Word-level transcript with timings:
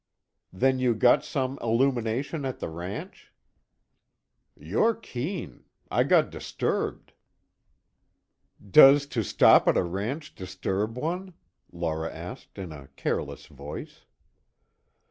"Then 0.51 0.79
you 0.79 0.95
got 0.95 1.23
some 1.23 1.59
illumination 1.61 2.43
at 2.43 2.57
the 2.57 2.69
ranch?" 2.69 3.31
"You're 4.59 4.95
keen. 4.95 5.65
I 5.91 6.05
got 6.05 6.31
disturbed." 6.31 7.13
"Does 8.67 9.05
to 9.05 9.21
stop 9.23 9.67
at 9.67 9.77
a 9.77 9.83
ranch 9.83 10.33
disturb 10.33 10.97
one?" 10.97 11.35
Laura 11.71 12.11
asked 12.11 12.57
in 12.57 12.71
a 12.71 12.87
careless 12.95 13.45
voice. 13.45 14.05